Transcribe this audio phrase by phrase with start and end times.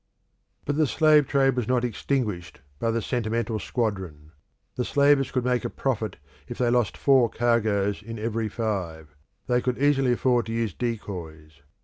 [0.65, 4.31] But the slave trade was not extinguished by the "sentimental squadron."
[4.75, 9.61] The slavers could make a profit if they lost four cargoes in every five; they
[9.61, 11.61] could easily afford to use decoys.